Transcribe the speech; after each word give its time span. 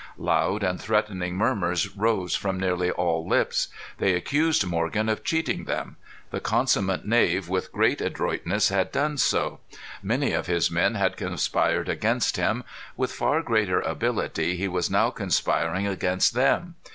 Loud 0.17 0.63
and 0.63 0.81
threatening 0.81 1.35
murmurs 1.35 1.95
rose 1.95 2.33
from 2.35 2.59
nearly 2.59 2.89
all 2.89 3.23
lips. 3.29 3.67
They 3.99 4.15
accused 4.15 4.65
Morgan 4.65 5.07
of 5.09 5.23
cheating 5.23 5.65
them. 5.65 5.95
The 6.31 6.39
consummate 6.39 7.05
knave 7.05 7.47
with 7.49 7.71
great 7.71 8.01
adroitness 8.01 8.69
had 8.69 8.91
done 8.91 9.19
so. 9.19 9.59
Many 10.01 10.31
of 10.31 10.47
his 10.47 10.71
men 10.71 10.95
had 10.95 11.17
conspired 11.17 11.87
against 11.87 12.37
him. 12.37 12.63
With 12.97 13.11
far 13.13 13.43
greater 13.43 13.79
ability 13.79 14.55
he 14.55 14.67
was 14.67 14.89
now 14.89 15.11
conspiring 15.11 15.85
against 15.85 16.33
them. 16.33 16.73